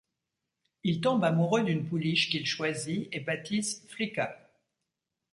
Il 0.83 0.99
tombe 0.99 1.23
amoureux 1.23 1.63
d'une 1.63 1.87
pouliche 1.87 2.31
qu'il 2.31 2.47
choisit 2.47 3.07
et 3.11 3.19
baptise 3.19 3.85
Flicka. 3.87 4.35